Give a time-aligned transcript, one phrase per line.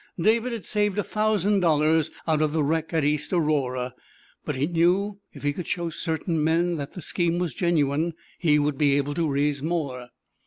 [0.19, 3.93] David had saved a thousand dollars out of the wreck at East Aurora;
[4.43, 8.57] but he knew if he could show certain men that the scheme was genuine, he
[8.57, 10.09] would be able to raise more.